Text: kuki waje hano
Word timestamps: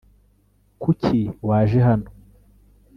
kuki 0.81 1.19
waje 1.47 1.79
hano 1.87 2.09